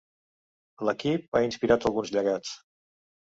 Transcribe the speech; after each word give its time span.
L'equip 0.87 1.37
ha 1.39 1.43
inspirat 1.49 1.87
alguns 1.91 2.13
llegats. 2.17 2.55